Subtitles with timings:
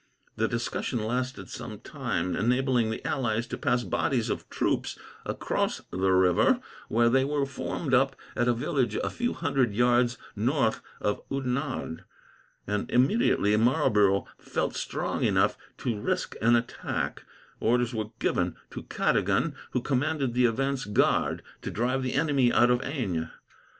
[0.35, 6.11] The discussion lasted some time, enabling the allies to pass bodies of troops across the
[6.11, 11.21] river, where they were formed up at a village a few hundred yards north of
[11.31, 12.01] Oudenarde;
[12.65, 17.23] and immediately Marlborough felt strong enough to risk an attack,
[17.59, 22.71] orders were sent to Cadogan, who commanded the advance guard, to drive the enemy out
[22.71, 23.27] of Eynes.